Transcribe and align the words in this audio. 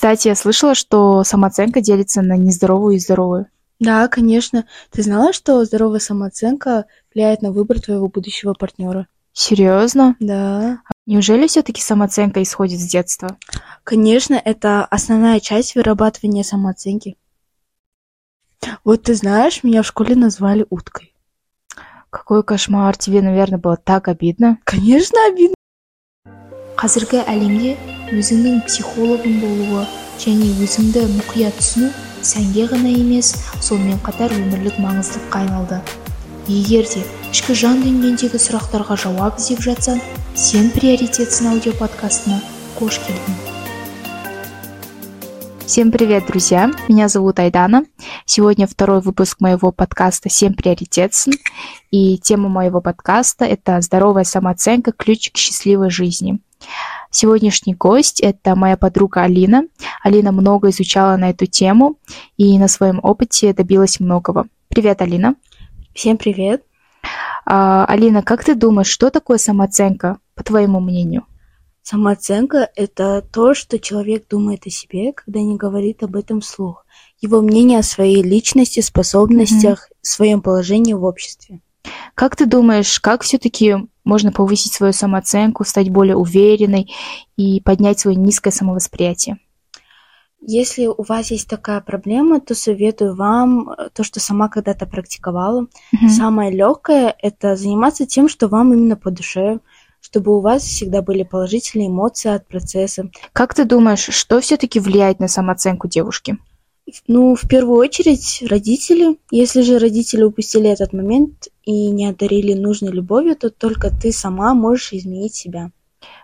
Кстати, 0.00 0.28
я 0.28 0.34
слышала, 0.34 0.74
что 0.74 1.24
самооценка 1.24 1.82
делится 1.82 2.22
на 2.22 2.34
нездоровую 2.38 2.96
и 2.96 2.98
здоровую. 2.98 3.48
Да, 3.80 4.08
конечно. 4.08 4.64
Ты 4.90 5.02
знала, 5.02 5.34
что 5.34 5.62
здоровая 5.66 6.00
самооценка 6.00 6.86
влияет 7.14 7.42
на 7.42 7.52
выбор 7.52 7.82
твоего 7.82 8.08
будущего 8.08 8.54
партнера? 8.54 9.08
Серьезно? 9.34 10.16
Да. 10.18 10.80
Неужели 11.04 11.46
все-таки 11.48 11.82
самооценка 11.82 12.42
исходит 12.42 12.80
с 12.80 12.86
детства? 12.86 13.36
Конечно, 13.84 14.40
это 14.42 14.86
основная 14.86 15.38
часть 15.38 15.74
вырабатывания 15.74 16.44
самооценки. 16.44 17.18
Вот 18.84 19.02
ты 19.02 19.14
знаешь, 19.14 19.62
меня 19.62 19.82
в 19.82 19.86
школе 19.86 20.14
назвали 20.14 20.64
уткой. 20.70 21.12
Какой 22.08 22.42
кошмар, 22.42 22.96
тебе, 22.96 23.20
наверное, 23.20 23.58
было 23.58 23.76
так 23.76 24.08
обидно. 24.08 24.60
Конечно, 24.64 25.18
обидно. 25.26 25.56
қазіргі 26.80 27.18
әлемде 27.28 27.74
өзіңнің 28.15 28.61
психологың 28.67 29.39
болуы 29.43 29.85
және 30.21 30.49
өзіңді 30.65 31.05
мұқият 31.15 31.57
түсіну 31.59 31.89
сәнге 32.25 32.67
ғана 32.71 32.91
емес 32.91 33.33
сонымен 33.61 33.99
қатар 34.05 34.33
өмірлік 34.35 34.77
маңыздылыққа 34.83 35.41
айналды 35.45 35.81
егер 36.47 36.87
де 36.93 37.01
ішкі 37.31 37.57
жан 37.63 37.81
дүниеңдегі 37.85 38.39
сұрақтарға 38.41 38.99
жауап 39.07 39.41
іздеп 39.41 39.65
жатсаң 39.65 39.99
сен 40.37 40.71
приоритетсің 40.77 41.51
аудиоподкастына 41.55 42.39
қош 42.79 43.01
келдің 43.07 43.43
Всем 45.65 45.91
привет, 45.91 46.27
друзья! 46.27 46.69
Меня 46.87 47.07
зовут 47.07 47.39
Айдана. 47.39 47.85
Сегодня 48.25 48.67
второй 48.67 49.01
выпуск 49.01 49.41
моего 49.41 49.71
подкаста 49.71 50.29
«Семь 50.29 50.53
приоритетсен». 50.53 51.33
И 51.89 52.19
тема 52.19 52.49
моего 52.49 52.81
подкаста – 52.81 53.45
это 53.45 53.81
«Здоровая 53.81 54.25
самооценка. 54.25 54.91
Ключ 54.91 55.31
к 55.31 55.37
счастливой 55.37 55.89
жизни». 55.89 56.39
Сегодняшний 57.12 57.74
гость– 57.74 58.20
это 58.22 58.54
моя 58.54 58.76
подруга 58.76 59.22
Алина. 59.22 59.64
Алина 60.02 60.30
много 60.30 60.70
изучала 60.70 61.16
на 61.16 61.30
эту 61.30 61.46
тему 61.46 61.98
и 62.36 62.56
на 62.56 62.68
своем 62.68 63.00
опыте 63.02 63.52
добилась 63.52 63.98
многого. 63.98 64.46
Привет, 64.68 65.02
Алина. 65.02 65.34
Всем 65.92 66.16
привет. 66.16 66.62
А, 67.44 67.84
Алина, 67.86 68.22
как 68.22 68.44
ты 68.44 68.54
думаешь, 68.54 68.86
что 68.86 69.10
такое 69.10 69.38
самооценка, 69.38 70.18
по 70.36 70.44
твоему 70.44 70.78
мнению? 70.78 71.26
Самооценка– 71.82 72.70
это 72.76 73.22
то, 73.22 73.54
что 73.54 73.80
человек 73.80 74.28
думает 74.28 74.66
о 74.66 74.70
себе, 74.70 75.12
когда 75.12 75.40
не 75.40 75.56
говорит 75.56 76.04
об 76.04 76.14
этом 76.14 76.40
вслух. 76.40 76.86
Его 77.20 77.40
мнение 77.40 77.80
о 77.80 77.82
своей 77.82 78.22
личности, 78.22 78.80
способностях, 78.80 79.88
mm-hmm. 79.90 79.96
своем 80.02 80.42
положении 80.42 80.92
в 80.92 81.02
обществе. 81.02 81.60
Как 82.14 82.36
ты 82.36 82.46
думаешь, 82.46 83.00
как 83.00 83.22
все-таки 83.22 83.76
можно 84.04 84.32
повысить 84.32 84.72
свою 84.72 84.92
самооценку, 84.92 85.64
стать 85.64 85.90
более 85.90 86.16
уверенной 86.16 86.92
и 87.36 87.60
поднять 87.60 88.00
свое 88.00 88.16
низкое 88.16 88.52
самовосприятие? 88.52 89.38
Если 90.42 90.86
у 90.86 91.02
вас 91.02 91.30
есть 91.30 91.48
такая 91.48 91.80
проблема, 91.82 92.40
то 92.40 92.54
советую 92.54 93.14
вам 93.14 93.70
э, 93.70 93.90
то, 93.92 94.02
что 94.02 94.20
сама 94.20 94.48
когда-то 94.48 94.86
практиковала. 94.86 95.66
Mm-hmm. 95.94 96.08
Самое 96.08 96.50
легкое– 96.50 97.14
это 97.22 97.56
заниматься 97.56 98.06
тем, 98.06 98.28
что 98.28 98.48
вам 98.48 98.72
именно 98.72 98.96
по 98.96 99.10
душе, 99.10 99.60
чтобы 100.00 100.34
у 100.34 100.40
вас 100.40 100.62
всегда 100.62 101.02
были 101.02 101.24
положительные 101.24 101.88
эмоции 101.88 102.30
от 102.30 102.48
процесса. 102.48 103.10
Как 103.34 103.54
ты 103.54 103.66
думаешь, 103.66 104.08
что 104.08 104.40
все-таки 104.40 104.80
влияет 104.80 105.20
на 105.20 105.28
самооценку 105.28 105.88
девушки? 105.88 106.38
Ну, 107.06 107.34
в 107.34 107.48
первую 107.48 107.78
очередь, 107.78 108.42
родители. 108.48 109.18
Если 109.30 109.62
же 109.62 109.78
родители 109.78 110.22
упустили 110.22 110.68
этот 110.68 110.92
момент 110.92 111.48
и 111.64 111.90
не 111.90 112.06
одарили 112.06 112.54
нужной 112.54 112.92
любовью, 112.92 113.36
то 113.36 113.50
только 113.50 113.90
ты 113.90 114.12
сама 114.12 114.54
можешь 114.54 114.92
изменить 114.92 115.34
себя. 115.34 115.70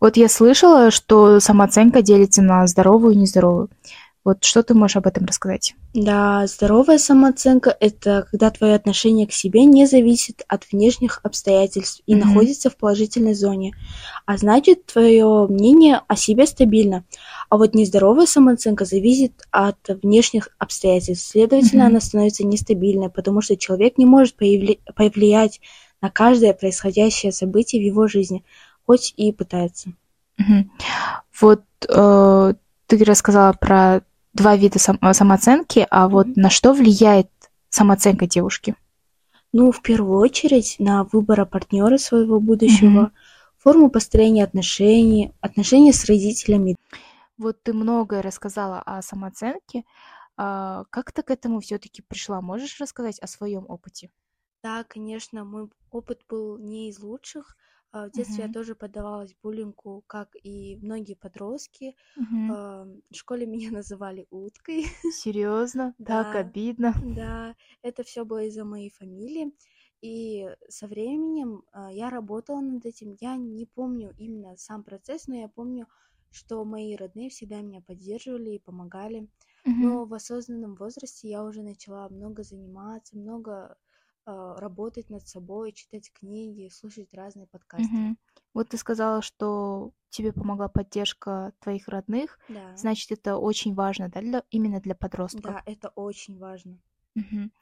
Вот 0.00 0.16
я 0.16 0.28
слышала, 0.28 0.90
что 0.90 1.40
самооценка 1.40 2.02
делится 2.02 2.42
на 2.42 2.66
здоровую 2.66 3.14
и 3.14 3.18
нездоровую. 3.18 3.68
Вот 4.22 4.44
что 4.44 4.62
ты 4.62 4.74
можешь 4.74 4.96
об 4.96 5.06
этом 5.06 5.24
рассказать? 5.24 5.74
Да, 5.94 6.46
здоровая 6.46 6.98
самооценка– 6.98 7.74
это 7.80 8.26
когда 8.30 8.50
твое 8.50 8.74
отношение 8.74 9.26
к 9.26 9.32
себе 9.32 9.64
не 9.64 9.86
зависит 9.86 10.42
от 10.46 10.70
внешних 10.70 11.20
обстоятельств 11.22 12.02
и 12.06 12.14
mm-hmm. 12.14 12.24
находится 12.24 12.68
в 12.68 12.76
положительной 12.76 13.32
зоне. 13.32 13.74
А 14.26 14.36
значит, 14.36 14.84
твое 14.84 15.46
мнение 15.48 16.02
о 16.06 16.16
себе 16.16 16.46
стабильно. 16.46 17.04
А 17.48 17.56
вот 17.56 17.74
нездоровая 17.74 18.26
самооценка 18.26 18.84
зависит 18.84 19.32
от 19.50 19.78
внешних 19.88 20.50
обстоятельств. 20.58 21.30
Следовательно, 21.30 21.84
mm-hmm. 21.84 21.86
она 21.86 22.00
становится 22.00 22.44
нестабильной, 22.44 23.08
потому 23.08 23.40
что 23.40 23.56
человек 23.56 23.96
не 23.96 24.04
может 24.04 24.36
повли- 24.38 24.80
повлиять 24.94 25.60
на 26.02 26.10
каждое 26.10 26.52
происходящее 26.52 27.32
событие 27.32 27.80
в 27.80 27.86
его 27.86 28.06
жизни, 28.06 28.44
хоть 28.84 29.14
и 29.16 29.32
пытается. 29.32 29.94
Mm-hmm. 30.38 30.64
Вот 31.40 31.64
э, 31.88 32.54
ты 32.86 33.04
рассказала 33.04 33.52
про 33.54 34.02
два 34.32 34.56
вида 34.56 34.78
сам, 34.78 34.98
э, 35.00 35.12
самооценки, 35.12 35.86
а 35.90 36.08
вот 36.08 36.26
mm-hmm. 36.26 36.36
на 36.36 36.50
что 36.50 36.72
влияет 36.72 37.28
самооценка 37.68 38.26
девушки? 38.26 38.74
Ну, 39.52 39.72
в 39.72 39.82
первую 39.82 40.18
очередь, 40.20 40.76
на 40.78 41.04
выбор 41.04 41.44
партнера 41.46 41.98
своего 41.98 42.40
будущего, 42.40 43.06
mm-hmm. 43.06 43.58
форму 43.58 43.90
построения 43.90 44.44
отношений, 44.44 45.32
отношения 45.40 45.92
с 45.92 46.04
родителями. 46.04 46.76
Вот 47.36 47.62
ты 47.62 47.72
многое 47.72 48.22
рассказала 48.22 48.80
о 48.80 49.02
самооценке. 49.02 49.84
А 50.36 50.84
как 50.90 51.12
ты 51.12 51.22
к 51.22 51.30
этому 51.30 51.60
все-таки 51.60 52.02
пришла? 52.02 52.40
Можешь 52.40 52.80
рассказать 52.80 53.18
о 53.18 53.26
своем 53.26 53.64
опыте? 53.68 54.10
Да, 54.62 54.84
конечно, 54.84 55.44
мой 55.44 55.70
опыт 55.90 56.20
был 56.28 56.58
не 56.58 56.90
из 56.90 57.00
лучших. 57.00 57.56
А, 57.92 58.06
в 58.08 58.12
детстве 58.12 58.44
я 58.44 58.48
Мгм. 58.48 58.56
тоже 58.56 58.74
поддавалась 58.74 59.34
буллингу, 59.42 60.04
как 60.06 60.36
и 60.42 60.76
многие 60.82 61.14
подростки. 61.14 61.96
А, 62.48 62.84
В 62.84 63.14
школе 63.16 63.46
меня 63.48 63.70
называли 63.72 64.26
уткой. 64.30 64.86
Серьезно? 65.08 65.94
Так 66.04 66.34
Да, 66.34 66.36
обидно. 66.36 66.94
да, 66.98 67.54
это 67.82 68.02
все 68.04 68.24
было 68.24 68.44
из-за 68.44 68.64
моей 68.64 68.90
фамилии. 68.90 69.52
И 70.02 70.48
со 70.68 70.86
временем 70.88 71.64
а, 71.72 71.92
я 71.92 72.10
работала 72.10 72.60
над 72.60 72.86
этим. 72.86 73.16
Я 73.20 73.36
не 73.36 73.66
помню 73.66 74.14
именно 74.16 74.56
сам 74.56 74.82
процесс, 74.84 75.26
но 75.26 75.36
я 75.36 75.48
помню, 75.48 75.88
что 76.30 76.64
мои 76.64 76.96
родные 76.96 77.28
всегда 77.30 77.60
меня 77.60 77.82
поддерживали 77.82 78.50
и 78.52 78.58
помогали. 78.58 79.28
Мгм. 79.64 79.98
Но 79.98 80.04
в 80.06 80.14
осознанном 80.14 80.74
возрасте 80.74 81.28
я 81.28 81.44
уже 81.44 81.62
начала 81.62 82.08
много 82.08 82.42
заниматься, 82.44 83.16
много 83.16 83.76
работать 84.26 85.10
над 85.10 85.26
собой, 85.28 85.72
читать 85.72 86.12
книги, 86.12 86.68
слушать 86.68 87.14
разные 87.14 87.46
подкасты. 87.46 87.94
Мгм. 87.94 88.18
Вот 88.54 88.68
ты 88.70 88.76
сказала, 88.76 89.22
что 89.22 89.92
тебе 90.10 90.32
помогла 90.32 90.68
поддержка 90.68 91.52
твоих 91.60 91.88
родных. 91.88 92.38
Да, 92.48 92.66
Значит, 92.74 93.10
это 93.12 93.36
очень 93.38 93.74
важно, 93.74 94.08
да, 94.08 94.20
для, 94.20 94.44
именно 94.50 94.80
для 94.80 94.94
подростков. 94.94 95.56
да, 95.56 95.62
это 95.66 95.88
очень 95.88 96.38
важно. 96.38 96.78
Мгм. 97.14 97.52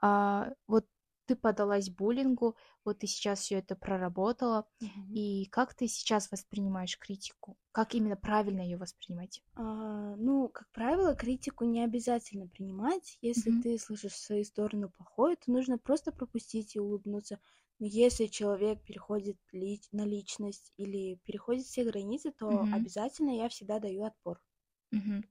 А, 0.00 0.52
вот 0.68 0.86
ты 1.26 1.36
подалась 1.36 1.90
буллингу, 1.90 2.56
вот 2.84 3.00
ты 3.00 3.06
сейчас 3.06 3.40
все 3.40 3.56
это 3.56 3.76
проработала, 3.76 4.68
Мгм. 4.80 5.18
и 5.18 5.46
как 5.46 5.74
ты 5.74 5.88
сейчас 5.88 6.30
воспринимаешь 6.30 6.98
критику? 6.98 7.58
Как 7.72 7.94
именно 7.94 8.16
правильно 8.16 8.60
ее 8.60 8.76
воспринимать? 8.78 9.42
А, 9.54 10.14
ну, 10.16 10.48
как 10.48 10.70
правило, 10.72 11.14
критику 11.14 11.64
не 11.64 11.82
обязательно 11.82 12.46
принимать. 12.48 13.16
Если 13.22 13.50
Мгм. 13.50 13.62
ты 13.62 13.78
слышишь 13.78 14.14
свою 14.16 14.44
сторону 14.44 14.90
плохое, 14.90 15.36
то 15.36 15.50
нужно 15.50 15.78
просто 15.78 16.12
пропустить 16.12 16.76
и 16.76 16.80
улыбнуться. 16.80 17.40
Но 17.78 17.86
если 17.86 18.26
человек 18.26 18.82
переходит 18.84 19.38
ли- 19.52 19.80
на 19.90 20.04
личность 20.04 20.72
или 20.76 21.16
переходит 21.24 21.64
все 21.64 21.84
границы, 21.84 22.30
то 22.32 22.68
Мгм. 22.68 22.70
обязательно 22.70 23.30
я 23.36 23.48
всегда 23.48 23.78
даю 23.78 24.04
отпор. 24.04 24.42
Мгм. 24.92 25.24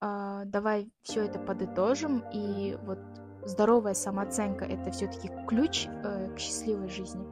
А, 0.00 0.44
давай 0.46 0.92
все 1.02 1.22
это 1.24 1.38
подытожим. 1.38 2.24
И 2.32 2.76
вот 2.82 2.98
здоровая 3.44 3.94
самооценка 3.94 4.64
это 4.64 4.90
все-таки 4.90 5.28
ключ 5.46 5.86
э, 5.86 6.34
к 6.34 6.38
счастливой 6.38 6.88
жизни. 6.88 7.24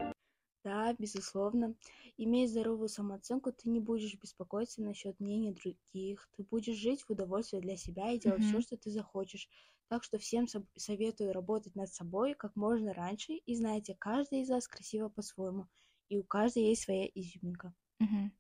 Да, 0.65 0.93
безусловно. 0.99 1.75
Имея 2.17 2.49
здоровую 2.49 2.89
самооценку, 2.89 3.53
ты 3.53 3.71
не 3.71 3.81
будешь 3.81 4.15
беспокоиться 4.21 4.83
насчет 4.83 5.19
мнений 5.21 5.53
других. 5.53 6.29
Ты 6.37 6.43
будешь 6.43 6.77
жить 6.77 7.03
в 7.03 7.11
удовольствие 7.11 7.63
для 7.63 7.77
себя 7.77 8.11
и 8.13 8.19
делать 8.19 8.43
все, 8.43 8.57
Мгм. 8.57 8.63
что 8.63 8.77
ты 8.77 8.91
захочешь. 8.91 9.49
Так 9.89 10.05
что 10.05 10.19
всем 10.19 10.47
советую 10.77 11.33
работать 11.33 11.75
над 11.75 11.89
собой 11.89 12.35
как 12.35 12.55
можно 12.57 12.93
раньше. 12.93 13.35
И 13.35 13.55
знаете, 13.57 13.97
каждая 13.99 14.43
из 14.43 14.51
вас 14.51 14.69
красива 14.69 15.09
по-своему. 15.09 15.69
И 16.09 16.19
у 16.19 16.25
каждой 16.25 16.65
есть 16.65 16.83
своя 16.83 17.07
изюминка. 17.07 17.73
Мгм. 18.01 18.33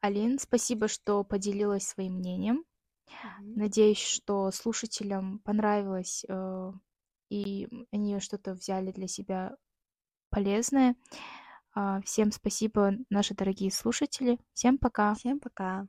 Алин, 0.00 0.38
спасибо, 0.38 0.88
что 0.88 1.24
поделилась 1.24 1.86
своим 1.88 2.14
мнением. 2.14 2.64
Мгм. 3.22 3.60
Надеюсь, 3.60 3.98
что 3.98 4.50
слушателям 4.52 5.40
понравилось, 5.40 6.24
э, 6.28 6.72
и 7.30 7.68
они 7.92 8.18
что-то 8.20 8.54
взяли 8.54 8.92
для 8.92 9.08
себя 9.08 9.56
полезное. 10.30 10.96
А, 11.74 12.00
Всем 12.02 12.32
спасибо, 12.32 12.94
наши 13.10 13.34
дорогие 13.34 13.70
слушатели. 13.72 14.38
Всем 14.54 14.78
пока. 14.78 15.14
Всем 15.14 15.40
пока. 15.40 15.86